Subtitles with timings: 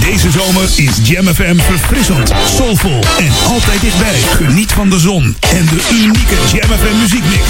[0.00, 4.20] Deze zomer is Jam FM verfrissend, soulvol en altijd dichtbij.
[4.36, 7.44] Geniet van de zon en de unieke Jam FM muziekmix.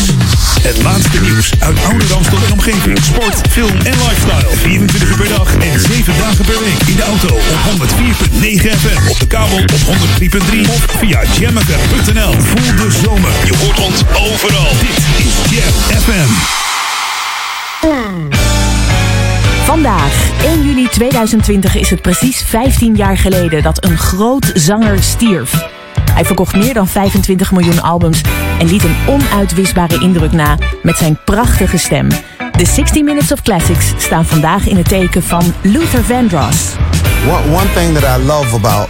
[0.62, 2.98] Het laatste nieuws uit oude Ramstel en omgeving.
[3.02, 4.56] Sport, film en lifestyle.
[4.56, 6.80] 24 uur per dag en 7 dagen per week.
[6.86, 9.10] In de auto op 104.9 FM.
[9.10, 12.32] Op de kabel op 103.3 of via jamfm.nl.
[12.32, 13.30] Voel de zomer.
[13.44, 14.70] Je hoort ons overal.
[14.80, 16.30] Dit is Jam FM.
[19.66, 25.68] Vandaag, 1 juli 2020, is het precies 15 jaar geleden dat een groot zanger stierf.
[26.12, 28.20] Hij verkocht meer dan 25 miljoen albums
[28.58, 32.08] en liet een onuitwisbare indruk na met zijn prachtige stem.
[32.56, 36.74] De 60 Minutes of Classics staan vandaag in het teken van Luther Vandross.
[37.28, 38.88] One, one thing that I love about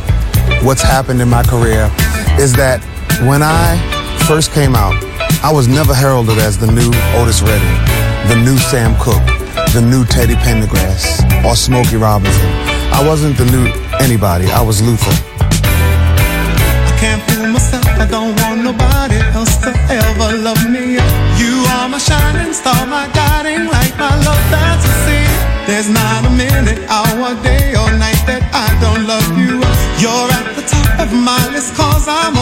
[0.62, 1.90] what's happened in my career
[2.38, 2.80] is that
[3.24, 3.79] when I
[4.16, 4.95] first came out,
[5.51, 6.90] I was never heralded as the new
[7.20, 7.79] Otis Redding,
[8.29, 12.51] the new Sam Cooke, the new Teddy Pendergrass, or Smokey Robinson.
[12.92, 13.66] I wasn't the new
[14.01, 14.46] anybody.
[14.51, 15.16] I was Luther.
[15.41, 17.87] I can't fool myself.
[17.87, 21.01] I don't want nobody else to ever love me.
[21.40, 25.24] You are my shining star, my guiding light, my love that's fantasy.
[25.66, 29.57] There's not a minute, hour, day, or night that I don't love you.
[29.99, 32.35] You're at the top of my list, cause I'm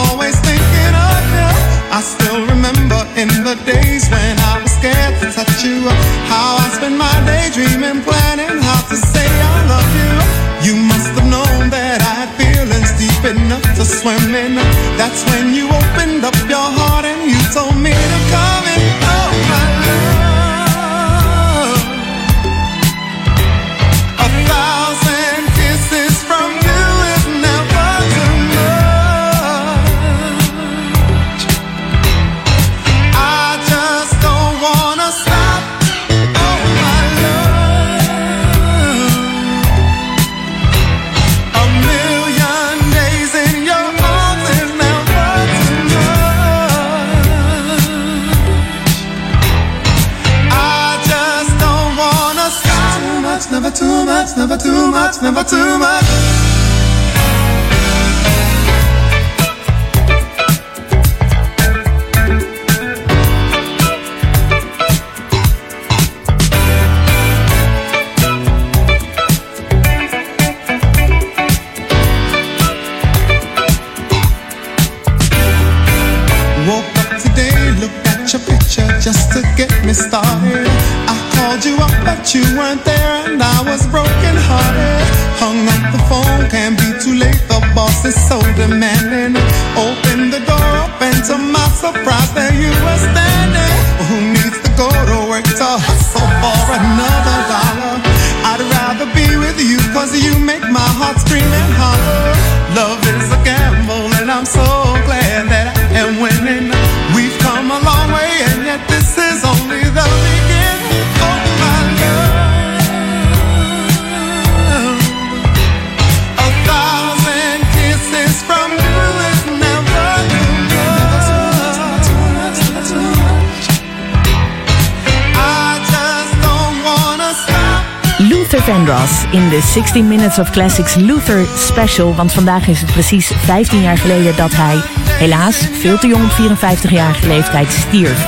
[128.51, 132.15] Luther Vandross in de 16 Minutes of Classics Luther Special.
[132.15, 136.31] Want vandaag is het precies 15 jaar geleden dat hij, helaas veel te jong op
[136.31, 138.27] 54-jarige leeftijd, stierf.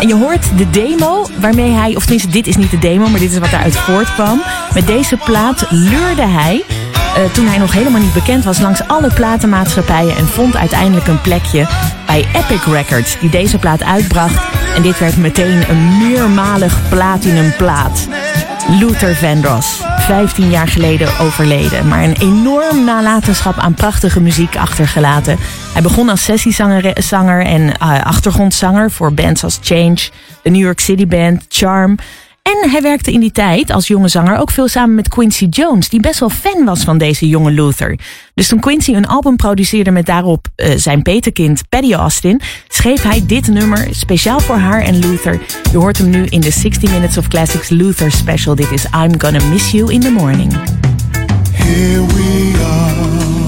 [0.00, 3.20] En je hoort de demo waarmee hij, of tenminste dit is niet de demo, maar
[3.20, 4.42] dit is wat eruit voortkwam.
[4.74, 6.64] Met deze plaat leurde hij,
[7.16, 11.20] eh, toen hij nog helemaal niet bekend was, langs alle platenmaatschappijen en vond uiteindelijk een
[11.20, 11.66] plekje
[12.06, 14.42] bij Epic Records, die deze plaat uitbracht.
[14.76, 18.08] En dit werd meteen een meermalig platinum plaat.
[18.78, 25.38] Luther Vandross, 15 jaar geleden overleden, maar een enorm nalatenschap aan prachtige muziek achtergelaten.
[25.72, 30.10] Hij begon als sessiezanger zanger en eh, achtergrondzanger voor bands als Change,
[30.42, 31.96] de New York City Band, Charm.
[32.50, 35.88] En hij werkte in die tijd als jonge zanger ook veel samen met Quincy Jones,
[35.88, 37.98] die best wel fan was van deze jonge Luther.
[38.34, 43.26] Dus toen Quincy een album produceerde met daarop eh, zijn peterkind Paddy Austin, schreef hij
[43.26, 45.40] dit nummer speciaal voor haar en Luther.
[45.72, 48.54] Je hoort hem nu in de 60 Minutes of Classics Luther special.
[48.54, 50.52] Dit is I'm Gonna Miss You in the Morning.
[51.52, 53.38] Here we are.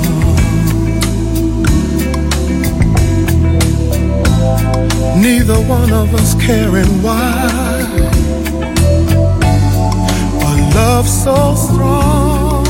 [5.19, 7.72] Neither one of us caring why.
[10.75, 12.63] love so strong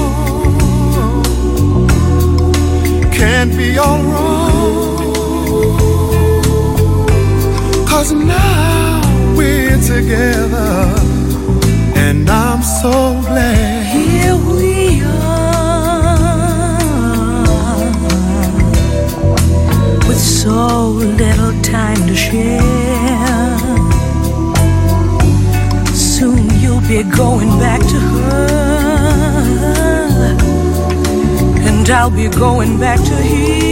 [3.22, 5.14] can't be all wrong.
[7.87, 9.00] Cause now
[9.37, 10.93] we're together,
[11.94, 12.90] and I'm so
[13.26, 13.87] glad.
[13.96, 15.38] Here we are
[20.08, 20.88] with so
[21.20, 22.60] little time to share.
[25.94, 27.71] Soon you'll be going back.
[31.92, 33.71] I'll be going back to him.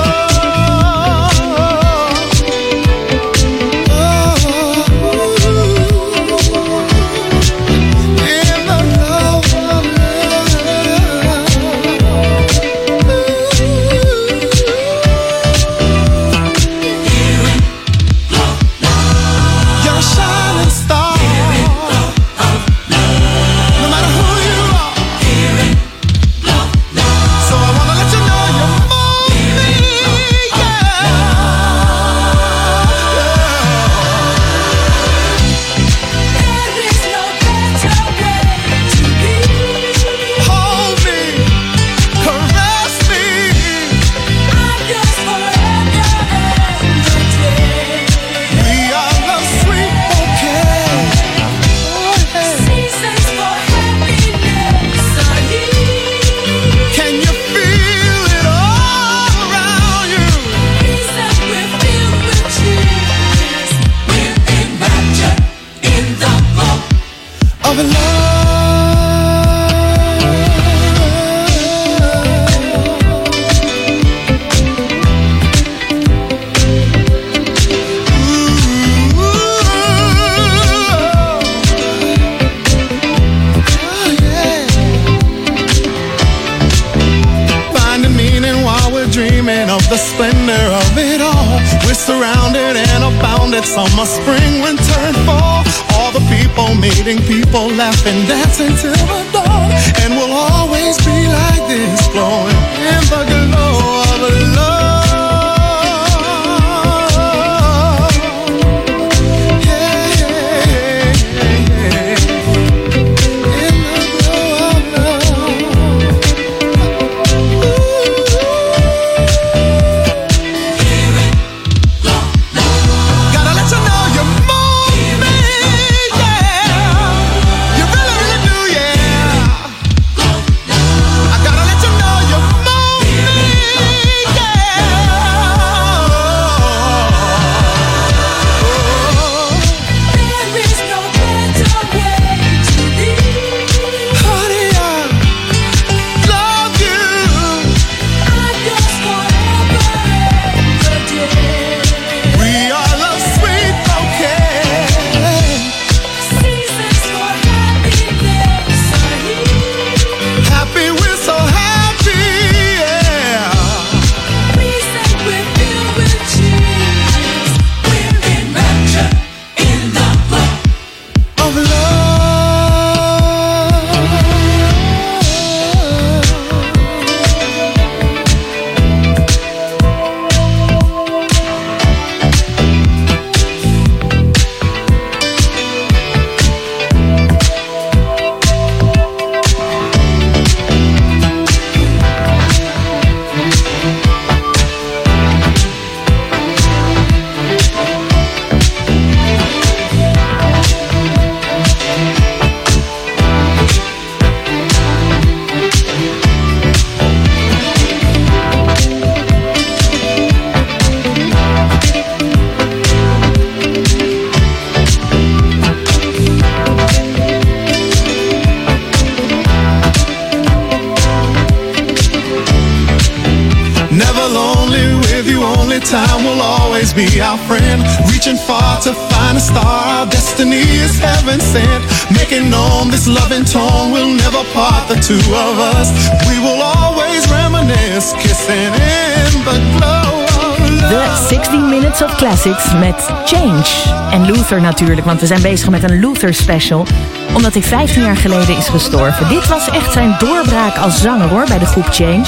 [242.43, 243.65] Met Change.
[244.11, 246.85] En Luther natuurlijk, want we zijn bezig met een Luther special.
[247.33, 249.29] Omdat hij 15 jaar geleden is gestorven.
[249.29, 252.25] Dit was echt zijn doorbraak als zanger hoor, bij de groep Change.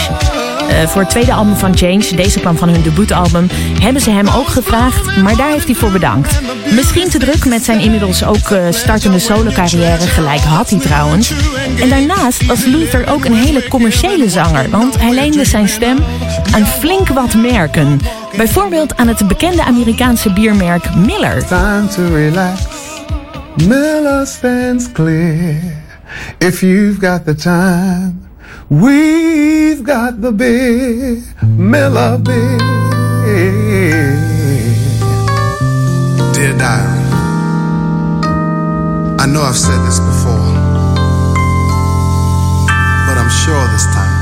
[0.70, 3.48] Uh, voor het tweede album van Change, deze kwam van hun debuutalbum,
[3.82, 6.42] hebben ze hem ook gevraagd, maar daar heeft hij voor bedankt.
[6.72, 11.32] Misschien te druk met zijn inmiddels ook uh, startende solo-carrière, gelijk had hij trouwens.
[11.80, 15.98] En daarnaast was Luther ook een hele commerciële zanger, want hij leende zijn stem
[16.52, 18.00] aan flink wat merken.
[18.38, 21.46] Bijvoorbeeld aan het bekende Amerikaanse biermerk Miller.
[21.46, 22.62] Time to relax.
[23.68, 25.56] Miller stands clear.
[26.38, 28.32] If you've got the time.
[28.70, 31.24] We've got the big
[31.58, 32.58] Miller beer.
[36.34, 37.00] Dear diary,
[39.20, 40.54] I know I've said this before,
[43.06, 44.13] but I'm sure this time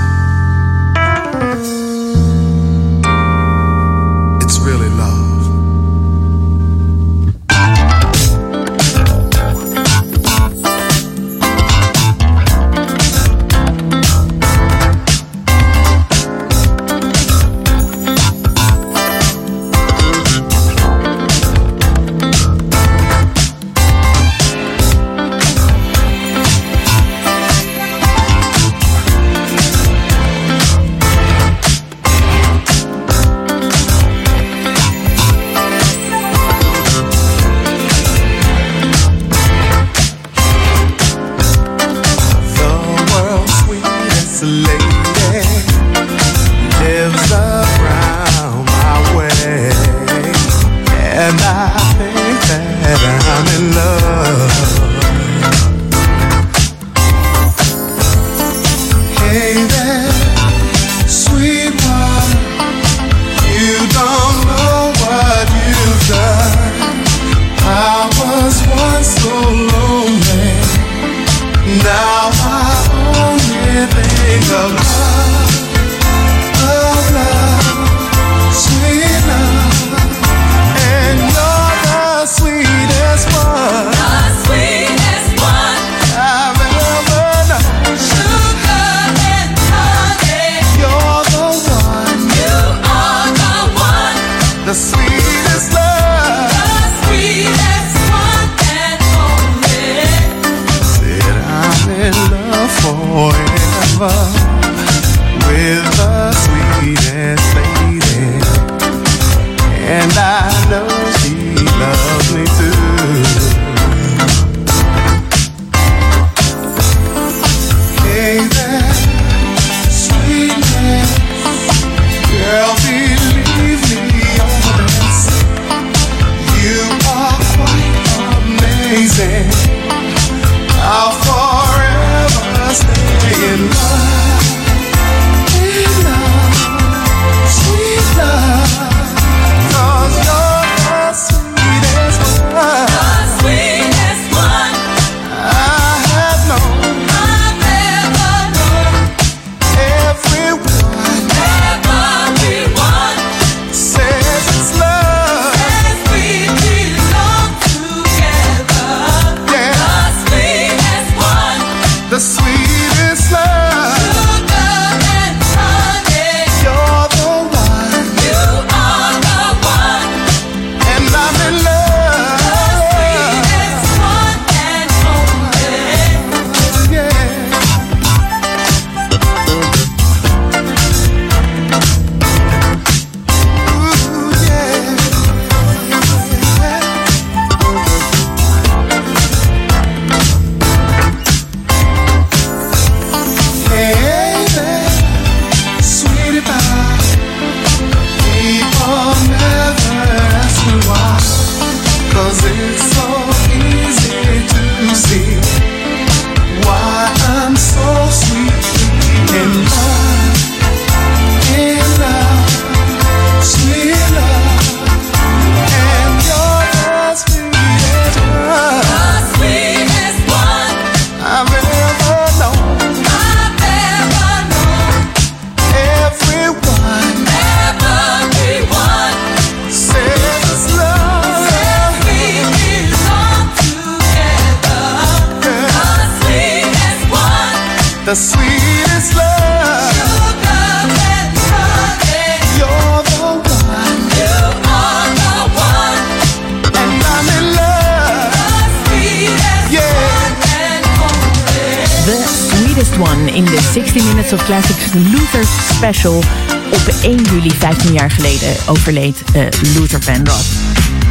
[256.10, 260.50] Op 1 juli 15 jaar geleden overleed uh, Luther Vandross.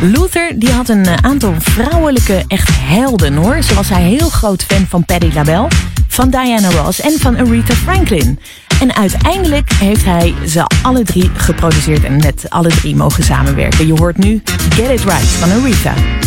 [0.01, 3.63] Luther die had een eh, aantal vrouwelijke echt helden hoor.
[3.63, 5.69] Zo was hij heel groot fan van Patti LaBelle,
[6.09, 8.39] van Diana Ross en van Aretha Franklin.
[8.81, 13.87] En uiteindelijk heeft hij ze alle drie geproduceerd en met alle drie mogen samenwerken.
[13.87, 16.20] Je hoort nu Get It Right van Aretha.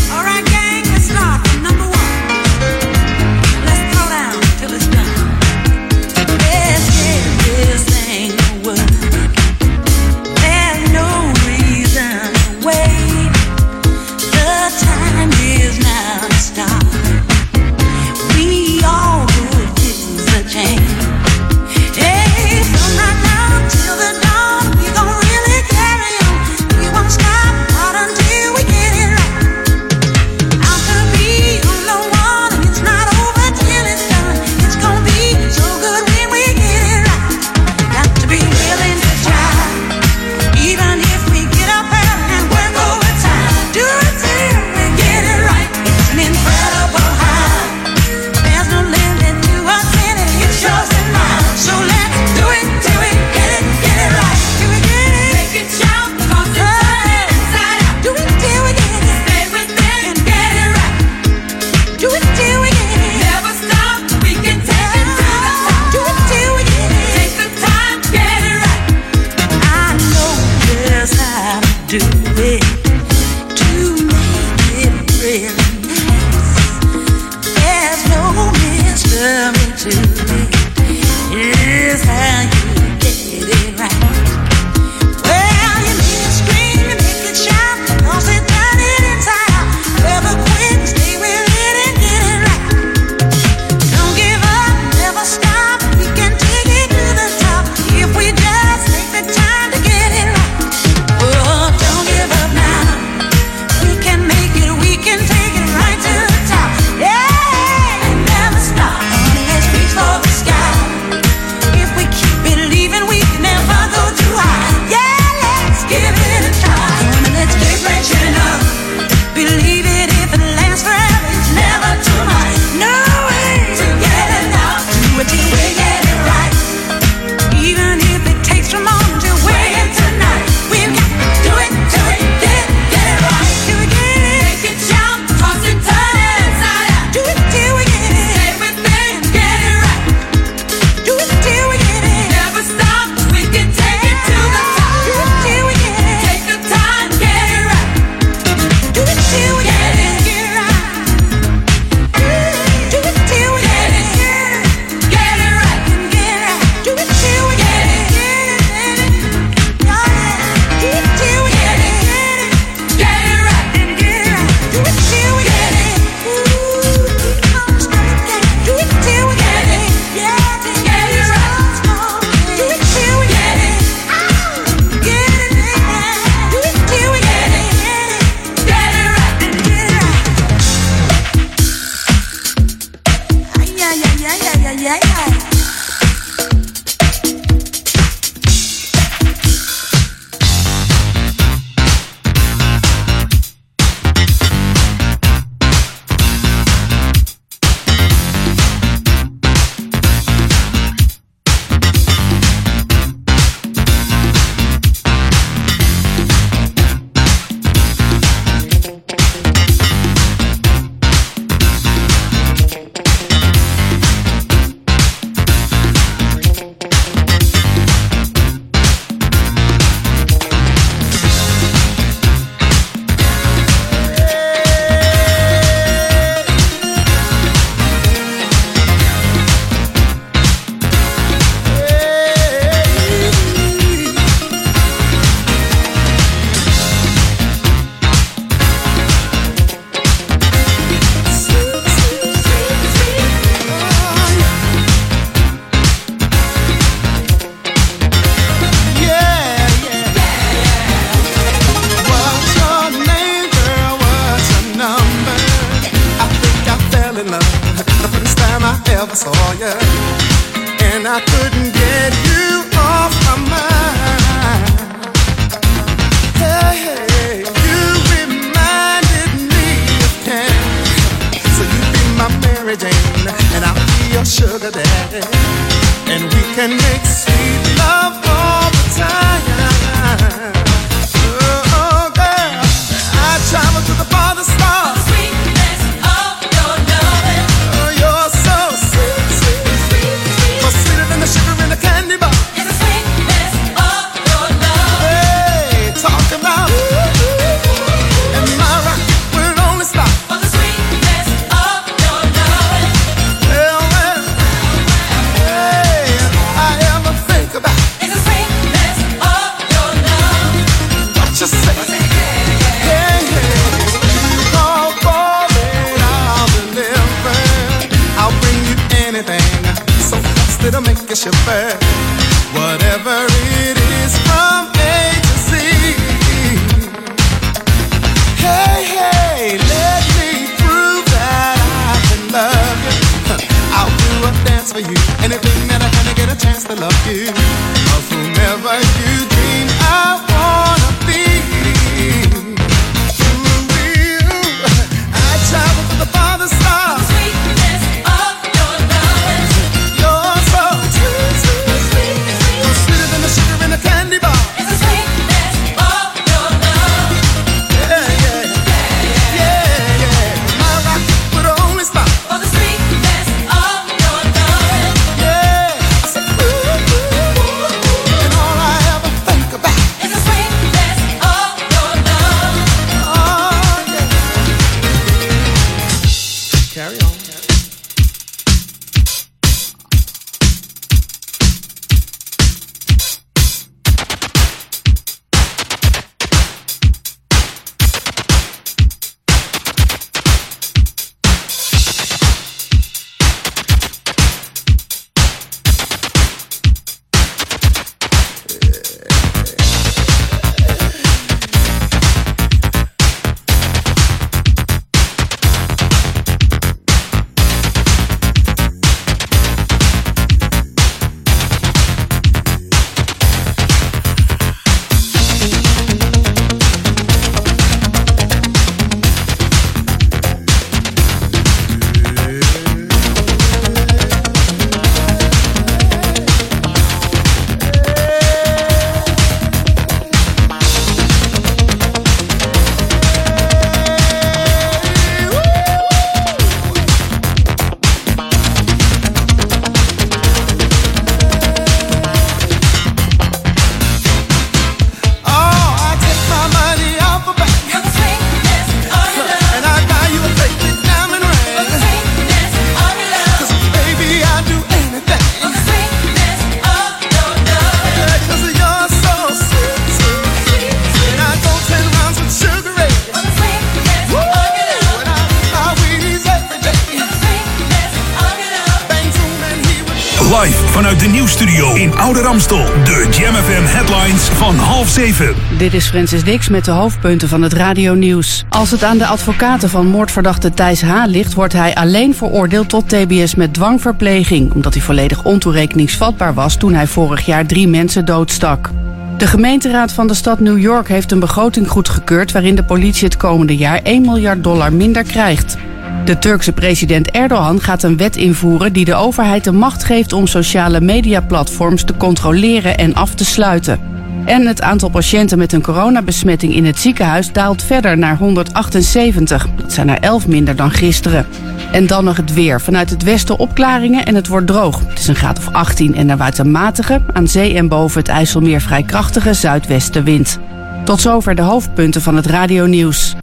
[475.74, 478.46] Dit is Francis Dix met de hoofdpunten van het radionieuws.
[478.50, 481.04] Als het aan de advocaten van moordverdachte Thijs H.
[481.06, 481.34] ligt...
[481.34, 484.54] wordt hij alleen veroordeeld tot tbs met dwangverpleging...
[484.54, 486.56] omdat hij volledig ontoerekeningsvatbaar was...
[486.56, 488.70] toen hij vorig jaar drie mensen doodstak.
[489.18, 492.32] De gemeenteraad van de stad New York heeft een begroting goedgekeurd...
[492.32, 495.58] waarin de politie het komende jaar 1 miljard dollar minder krijgt.
[496.06, 500.28] De Turkse president Erdogan gaat een wet invoeren die de overheid de macht geeft om
[500.28, 503.93] sociale mediaplatforms te controleren en af te sluiten.
[504.26, 509.48] En het aantal patiënten met een coronabesmetting in het ziekenhuis daalt verder naar 178.
[509.56, 511.28] Dat zijn er 11 minder dan gisteren.
[511.72, 512.62] En dan nog het weer.
[512.62, 514.80] Vanuit het westen opklaringen en het wordt droog.
[514.88, 518.00] Het is een graad of 18 en er waait een matige, aan zee en boven
[518.00, 520.40] het IJsselmeer vrij krachtige zuidwestenwind.
[520.86, 523.16] Tot zover de hoofdpunten van het radionieuws.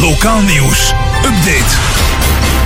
[0.00, 0.92] Lokaal nieuws.
[1.24, 1.76] Update.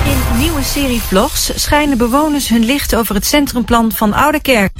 [0.04, 4.70] In nieuwe serie vlogs schijnen bewoners hun licht over het centrumplan van Oudekerk.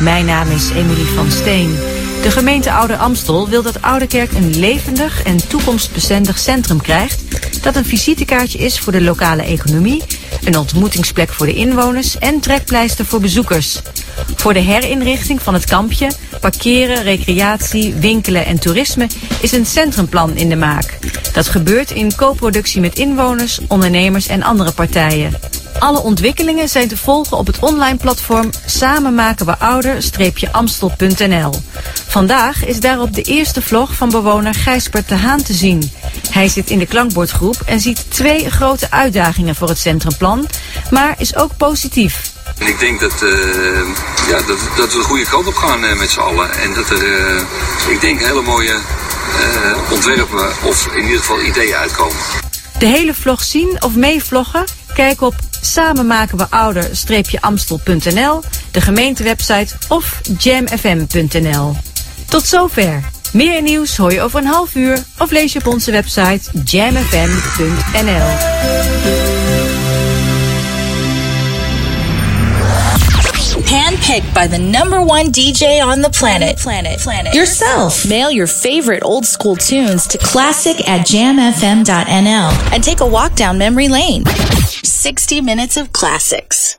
[0.00, 1.76] Mijn naam is Emilie van Steen.
[2.22, 7.22] De gemeente Oude Amstel wil dat Oudekerk een levendig en toekomstbestendig centrum krijgt...
[7.62, 10.02] dat een visitekaartje is voor de lokale economie,
[10.44, 13.80] een ontmoetingsplek voor de inwoners en trekpleister voor bezoekers.
[14.36, 19.06] Voor de herinrichting van het kampje, parkeren, recreatie, winkelen en toerisme
[19.40, 20.98] is een centrumplan in de maak.
[21.32, 25.34] Dat gebeurt in co-productie met inwoners, ondernemers en andere partijen.
[25.78, 31.52] Alle ontwikkelingen zijn te volgen op het online platform Samen maken we ouder-amstel.nl.
[32.06, 35.92] Vandaag is daarop de eerste vlog van bewoner Gijsbert de Haan te zien.
[36.30, 40.46] Hij zit in de klankbordgroep en ziet twee grote uitdagingen voor het centrumplan,
[40.90, 42.32] maar is ook positief.
[42.58, 43.30] Ik denk dat, uh,
[44.28, 46.52] ja, dat, dat we de goede kant op gaan uh, met z'n allen.
[46.52, 47.40] En dat er, uh,
[47.88, 48.78] ik denk, hele mooie
[49.90, 52.16] ontwerpen of in ieder geval ideeën uitkomen.
[52.84, 54.64] De hele vlog zien of meevloggen?
[54.94, 61.76] Kijk op Samen maken we ouder-amstel.nl, de gemeentewebsite of jamfm.nl.
[62.28, 63.02] Tot zover.
[63.32, 68.22] Meer nieuws hoor je over een half uur of lees je op onze website jamfm.nl.
[73.74, 76.56] handpicked by the number one DJ on the planet.
[76.58, 76.98] Planet.
[77.00, 77.34] Planet.
[77.34, 78.04] Yourself.
[78.08, 83.58] Mail your favorite old school tunes to classic at jamfm.nl and take a walk down
[83.58, 84.24] memory lane.
[84.24, 86.78] 60 minutes of classics.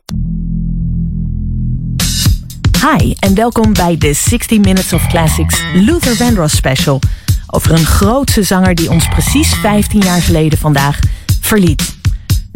[2.82, 7.00] Hi en welkom bij de 60 Minutes of Classics Luther Vandross special.
[7.48, 11.00] Over een grootse zanger die ons precies 15 jaar geleden vandaag
[11.42, 11.95] verliet.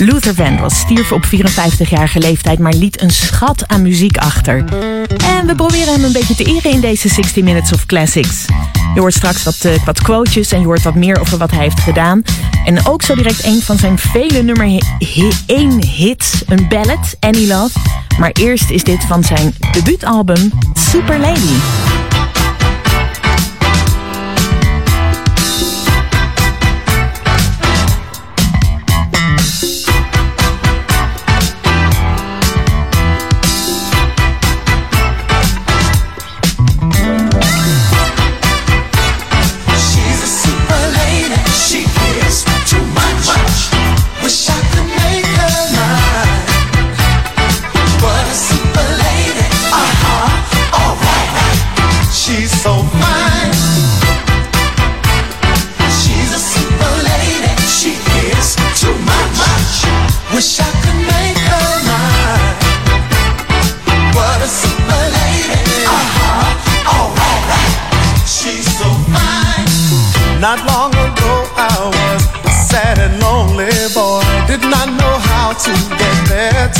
[0.01, 4.63] Luther Vandross stierf op 54-jarige leeftijd, maar liet een schat aan muziek achter.
[5.23, 8.45] En we proberen hem een beetje te eren in deze 60 Minutes of Classics.
[8.93, 11.59] Je hoort straks wat, uh, wat quotejes en je hoort wat meer over wat hij
[11.59, 12.21] heeft gedaan.
[12.65, 14.81] En ook zo direct een van zijn vele nummer
[15.45, 17.79] 1 hits, een ballad, Any Love.
[18.19, 21.55] Maar eerst is dit van zijn debuutalbum Super Lady.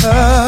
[0.02, 0.46] Better.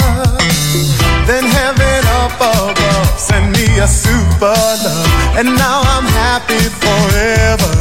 [1.27, 2.77] Then heaven above
[3.19, 4.47] sent me a super
[4.85, 7.73] love, and now I'm happy forever.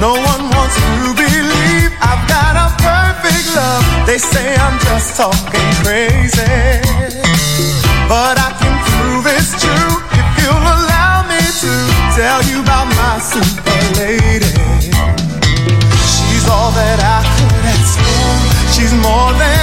[0.00, 3.84] No one wants to believe I've got a perfect love.
[4.06, 6.80] They say I'm just talking crazy,
[8.08, 11.72] but I can prove it's true if you'll allow me to
[12.16, 14.52] tell you about my super lady.
[16.12, 18.56] She's all that I could ask for.
[18.74, 19.55] She's more than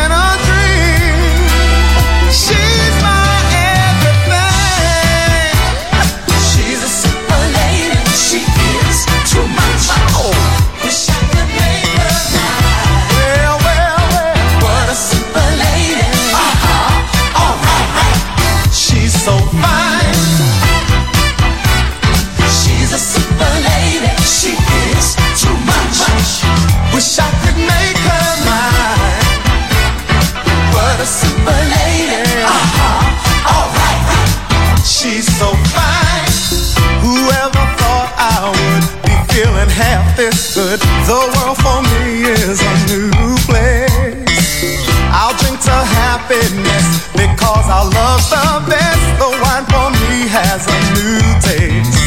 [40.53, 40.79] good?
[41.09, 44.85] The world for me is a new place.
[45.09, 49.03] I'll drink to happiness because our love's the best.
[49.17, 51.97] The wine for me has a new taste.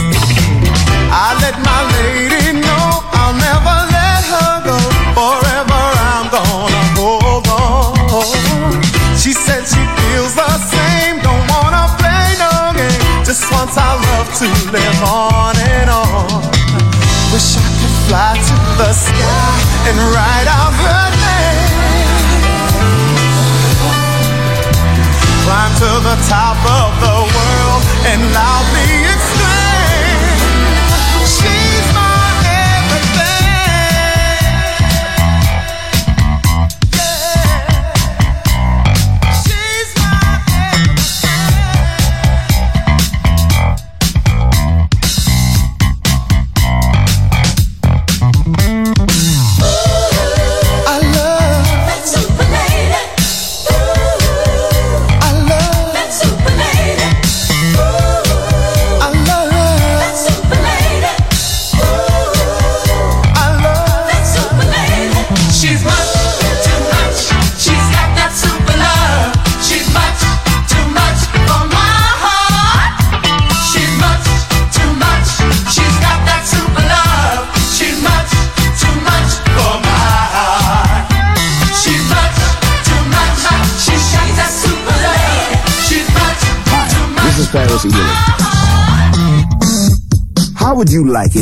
[1.11, 2.87] I let my lady know
[3.19, 4.79] I'll never let her go.
[5.19, 5.83] Forever
[6.15, 8.83] I'm gonna hold on.
[9.19, 13.25] She said she feels the same, don't wanna play no game.
[13.27, 15.56] Just wants our love to live on on.
[18.07, 21.16] Fly to the sky and ride out her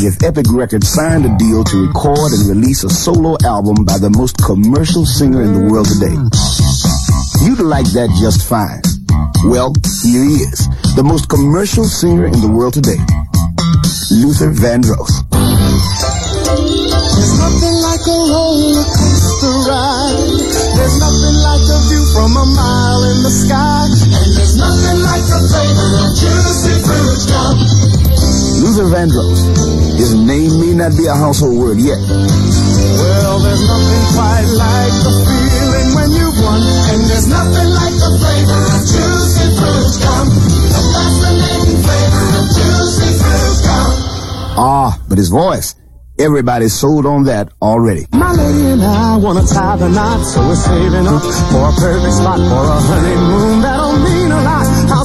[0.03, 3.99] you if Epic Records signed a deal to record and release a solo album by
[3.99, 6.15] the most commercial singer in the world today?
[7.45, 8.83] You'd like that just fine.
[9.47, 12.99] Well, here he is, the most commercial singer in the world today,
[14.11, 15.13] Luther Vandross.
[17.15, 20.49] There's nothing like a roller coaster ride.
[20.75, 23.87] There's nothing like a view from a mile in the sky.
[23.87, 27.74] And there's nothing like the flavor of juicy fruit gum.
[28.65, 29.45] Luther Vandross.
[30.01, 32.01] His name may not be a household word yet.
[32.01, 36.65] Well, there's nothing quite like the feeling when you've won.
[36.65, 40.27] And there's nothing like the flavor of juicy fruit gum.
[40.73, 43.93] The fascinating flavor of juicy fruit gum.
[44.57, 45.75] Ah, but his voice.
[46.19, 48.07] Everybody's sold on that already.
[48.13, 51.21] My lady and I wanna tie the knot, so we're saving up
[51.53, 54.65] for a perfect spot for a honeymoon that'll mean a lot.
[54.89, 55.05] How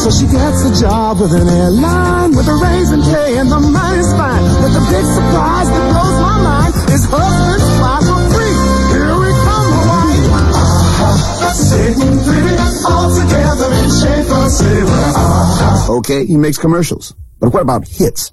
[0.00, 4.10] So she gets a job with an airline with a raising pay and the money's
[4.16, 4.44] fine.
[4.64, 8.56] But the big surprise that blows my mind is husband's fly for free.
[8.96, 10.20] Here we come, Hawaii.
[10.40, 11.52] Uh-huh.
[11.52, 12.56] Sitting pretty
[12.88, 15.04] all together in shape for silver.
[15.20, 15.96] Uh-huh.
[15.98, 17.14] Okay, he makes commercials.
[17.38, 18.32] But what about hits?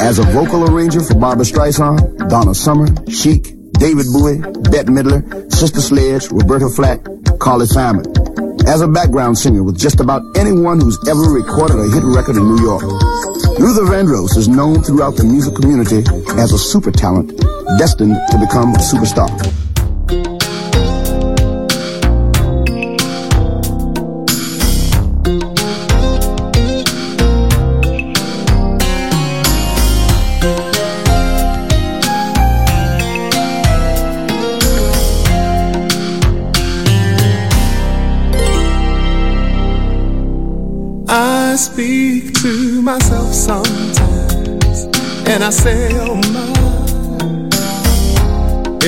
[0.00, 4.40] As a vocal arranger for Barbara Streisand, Donna Summer, Chic, David Bowie,
[4.70, 7.04] Bette Midler, Sister Sledge, Roberta Flack,
[7.38, 8.04] Carly Simon.
[8.70, 12.44] As a background singer with just about anyone who's ever recorded a hit record in
[12.44, 12.84] New York.
[13.58, 16.04] Luther Vandross is known throughout the music community
[16.38, 17.36] as a super talent
[17.78, 19.26] destined to become a superstar.
[41.60, 44.84] Speak to myself sometimes,
[45.28, 46.48] and I say, oh my.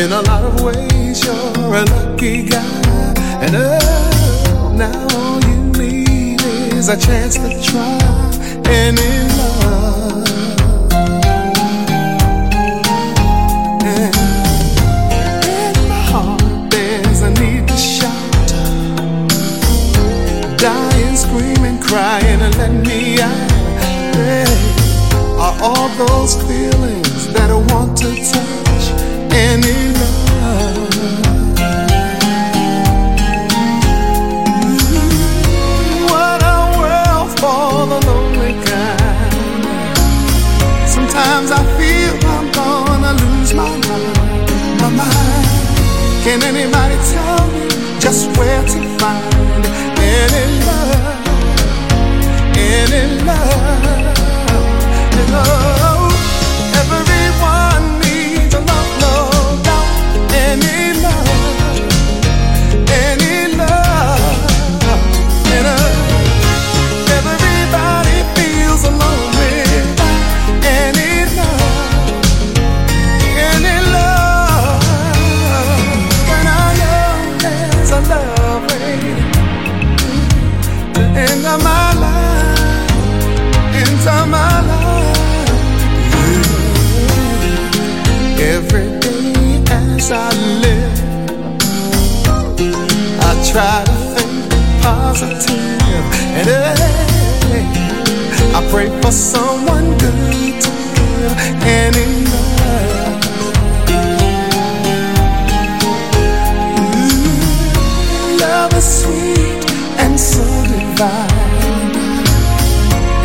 [0.00, 6.40] In a lot of ways, you're a lucky guy, and oh, now all you need
[6.72, 7.98] is a chance to try
[8.70, 9.61] and in love.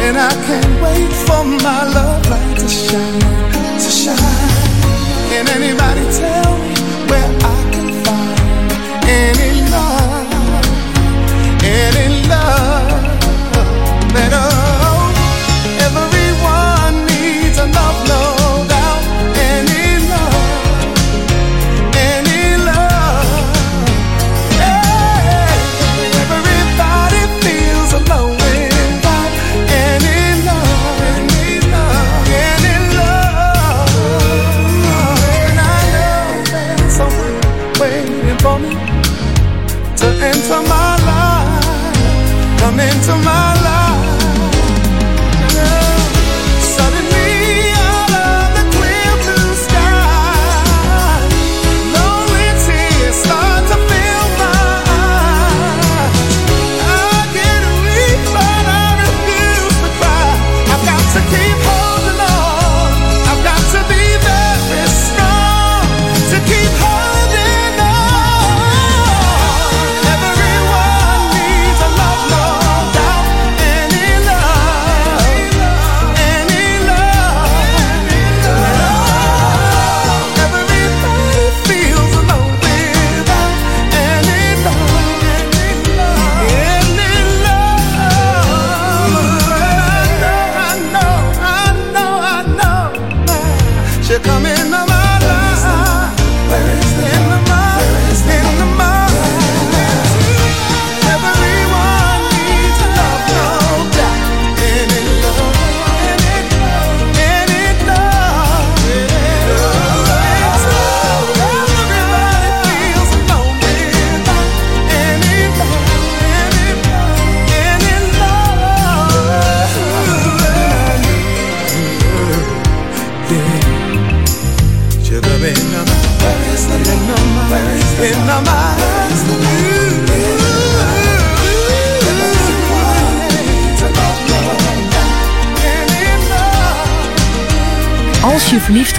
[0.06, 3.20] And I can't wait for my love light to shine,
[3.84, 4.52] to shine.
[5.30, 6.76] Can anybody tell me
[7.10, 8.40] where I can find
[9.08, 10.66] any love,
[11.64, 12.90] any love
[14.14, 14.57] that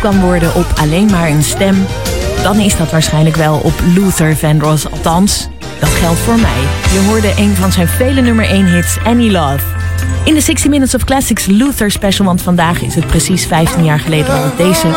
[0.01, 1.87] kan worden op alleen maar een stem,
[2.43, 4.91] dan is dat waarschijnlijk wel op Luther Vandross.
[4.91, 6.61] Althans, dat geldt voor mij.
[6.93, 9.65] Je hoorde een van zijn vele nummer 1 hits, Any Love.
[10.25, 14.01] In de 60 Minutes of Classics Luther special, want vandaag is het precies 15 jaar
[14.01, 14.89] geleden dat deze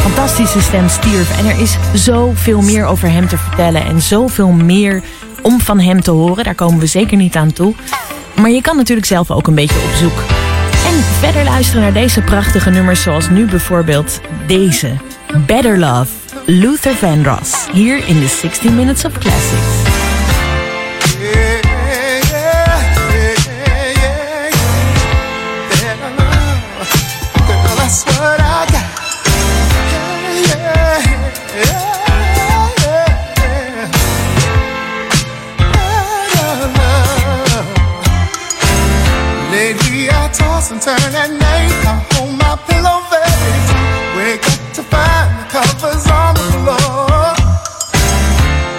[0.00, 1.38] fantastische stem stierf.
[1.38, 5.02] En er is zoveel meer over hem te vertellen en zoveel meer
[5.42, 6.44] om van hem te horen.
[6.44, 7.74] Daar komen we zeker niet aan toe.
[8.40, 10.39] Maar je kan natuurlijk zelf ook een beetje op zoek.
[10.86, 14.96] En verder luisteren naar deze prachtige nummers zoals nu bijvoorbeeld deze.
[15.46, 16.12] Better Love,
[16.46, 17.68] Luther Vandross.
[17.72, 19.79] Hier in de 60 Minutes of Classics.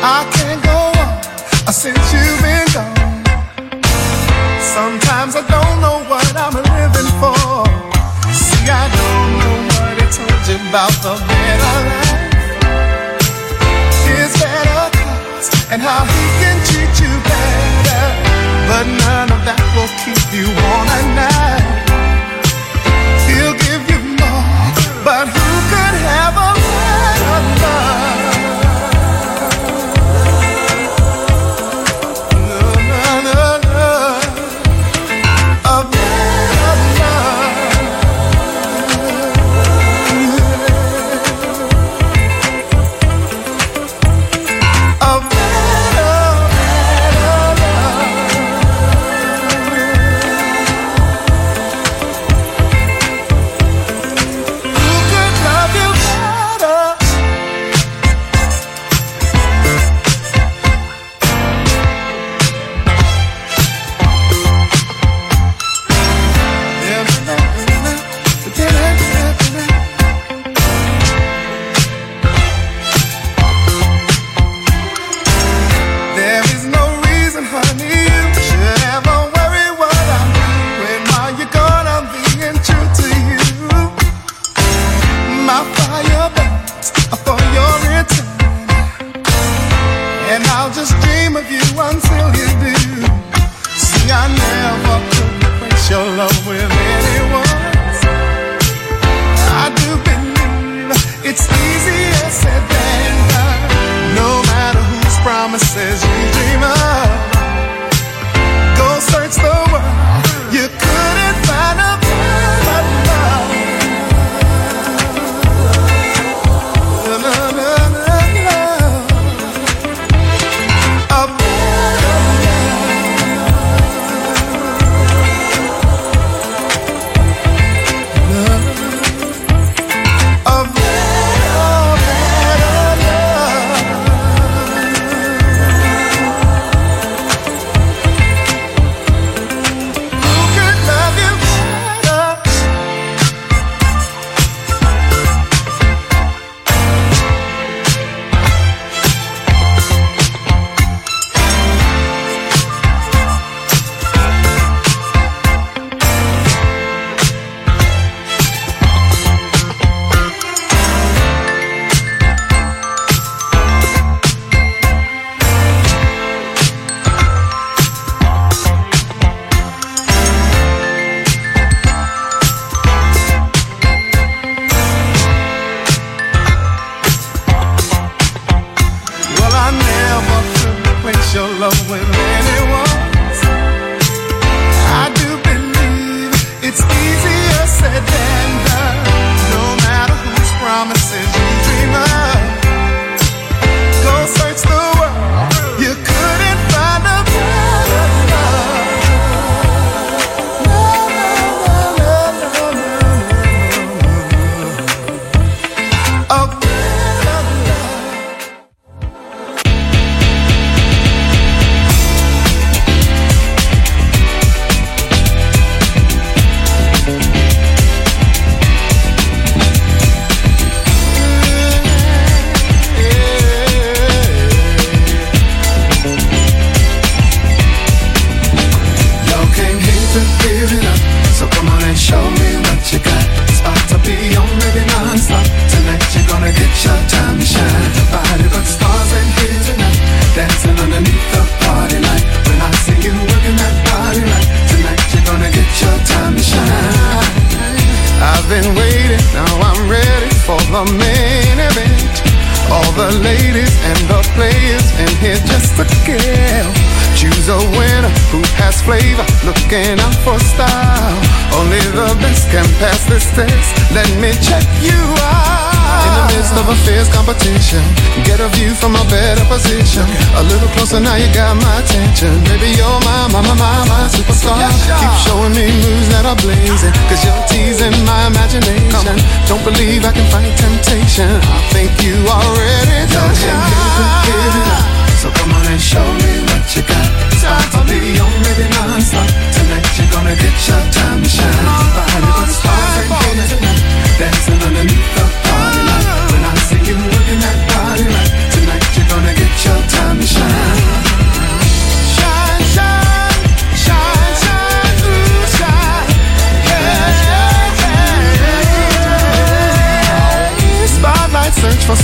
[0.04, 3.22] I can't go on since you've been gone.
[4.58, 7.38] Sometimes I don't know what I'm living for.
[8.34, 12.34] See, I don't know what told you about the better life.
[14.10, 14.90] His better
[15.70, 18.04] and how he can treat you better.
[18.66, 21.91] But none of that will keep you at night.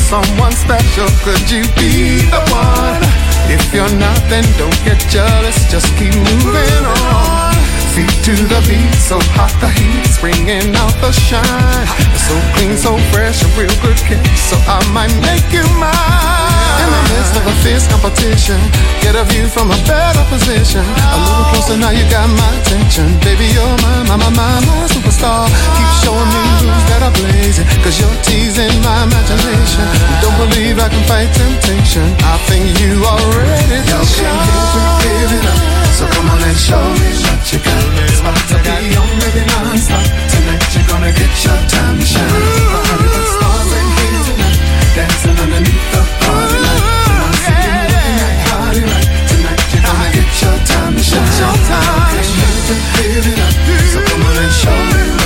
[0.07, 1.07] Someone special.
[1.25, 3.03] Could you be the one?
[3.51, 5.69] If you're not, then don't get jealous.
[5.69, 7.76] Just keep moving on.
[7.97, 11.87] Feet to the beat, so hot the heat's bringing out the shine.
[12.29, 14.21] So clean, so fresh, a real good kick.
[14.37, 16.77] So I might make you mine.
[16.77, 18.61] In the midst of a fierce competition,
[19.01, 20.85] get a view from a better position.
[20.85, 23.17] A little closer now, you got my attention.
[23.25, 25.49] Baby, you're my, my, my, my, my superstar.
[25.49, 29.89] Keep showing me moves that are blazing, cause you're teasing my imagination.
[30.21, 32.05] Don't believe I can fight temptation.
[32.21, 35.01] I think you are ready to shine.
[35.01, 35.77] Give it up.
[35.97, 37.86] So come on and show me what you got.
[38.07, 39.07] It's about to be on.
[40.31, 42.31] Tonight you're gonna get your time to shine.
[43.35, 43.71] Stars
[44.27, 44.59] tonight.
[44.95, 46.59] Dancing underneath the party.
[49.29, 50.29] Tonight you're gonna get
[50.65, 51.31] time to shine.
[51.39, 52.67] Your time to shine.
[53.93, 55.16] So come on and show me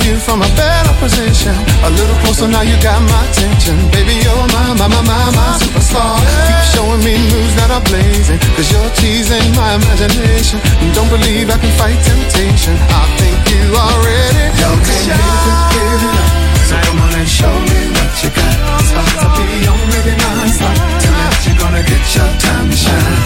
[0.00, 1.54] view from a better position.
[1.84, 3.76] A little closer now, you got my attention.
[3.92, 6.16] Baby, you're my, my, my, my, my superstar.
[6.46, 10.58] Keep showing me moves that are blazing, cause you're teasing my imagination.
[10.96, 12.74] Don't believe I can fight temptation.
[12.92, 14.68] I think you are ready to
[15.04, 15.70] shine.
[15.74, 16.28] Give it up.
[16.68, 18.54] So come on and show me what you got.
[18.80, 20.76] It's about to be on, baby, non-stop.
[21.02, 23.20] Tonight you're gonna get your time to shine.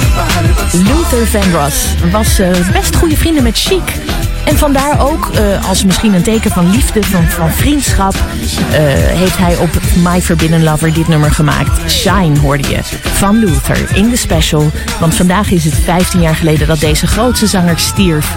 [0.88, 4.03] Luther Vandross was eh, best goede vrienden met Chic.
[4.44, 8.78] En vandaar ook, eh, als misschien een teken van liefde, van, van vriendschap, eh,
[9.18, 11.90] heeft hij op My Forbidden Lover dit nummer gemaakt.
[11.90, 14.70] Shine hoorde je, van Luther in de special.
[15.00, 18.36] Want vandaag is het 15 jaar geleden dat deze grootste zanger stierf.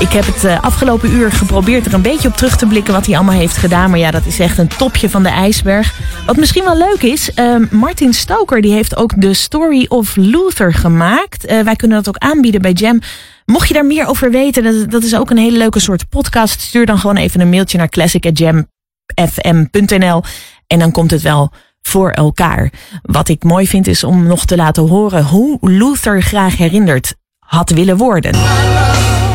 [0.00, 3.06] Ik heb het eh, afgelopen uur geprobeerd er een beetje op terug te blikken wat
[3.06, 3.90] hij allemaal heeft gedaan.
[3.90, 5.94] Maar ja, dat is echt een topje van de ijsberg.
[6.30, 10.74] Wat misschien wel leuk is, eh, Martin Stoker die heeft ook de Story of Luther
[10.74, 11.44] gemaakt.
[11.44, 13.00] Eh, wij kunnen dat ook aanbieden bij Jam.
[13.44, 16.60] Mocht je daar meer over weten, dat, dat is ook een hele leuke soort podcast.
[16.60, 20.22] Stuur dan gewoon even een mailtje naar classic.jamfm.nl
[20.66, 21.52] en dan komt het wel
[21.82, 22.72] voor elkaar.
[23.02, 27.70] Wat ik mooi vind is om nog te laten horen hoe Luther graag herinnerd had
[27.70, 28.32] willen worden.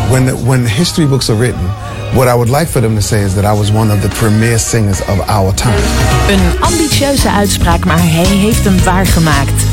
[0.10, 1.74] When, when history books are written,
[2.16, 4.10] what I would like for them to say is that I was one of the
[4.10, 5.82] premier singers of our time.
[6.30, 9.64] Een ambitieuze uitspraak, maar hij heeft hem waargemaakt.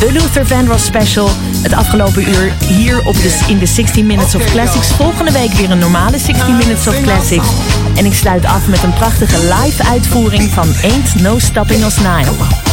[0.00, 1.28] De Luther Vandross special.
[1.62, 4.88] Het afgelopen uur hier op de, in de 16 Minutes of Classics.
[4.88, 7.48] Volgende week weer een normale 16 Minutes of Classics.
[7.94, 12.24] En ik sluit af met een prachtige live uitvoering van Ain't No Stopping Us Now.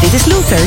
[0.01, 0.61] Dit is Luther.